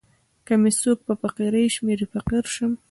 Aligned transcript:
که 0.45 0.53
می 0.61 0.71
څوک 0.81 0.97
په 1.07 1.13
فقیری 1.21 1.65
شمېري 1.75 2.05
فقیر 2.13 2.45
سم. 2.53 2.71